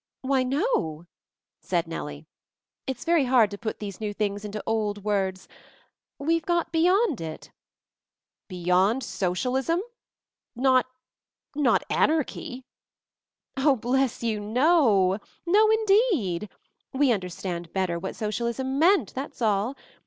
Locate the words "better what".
17.71-18.15